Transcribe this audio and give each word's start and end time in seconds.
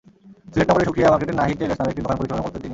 সিলেট 0.51 0.67
নগরের 0.69 0.87
শুকরিয়া 0.87 1.11
মার্কেটের 1.11 1.37
নাহিদ 1.39 1.57
টেইলার্স 1.59 1.79
নামের 1.79 1.91
একটি 1.93 2.01
দোকান 2.03 2.17
পরিচালনা 2.19 2.43
করতেন 2.43 2.61
তিনি। 2.61 2.69